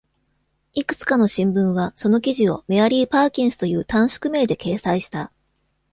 [0.73, 5.31] いくつかの新聞はその記事をメアリー・パーキンスという短縮名で掲載した。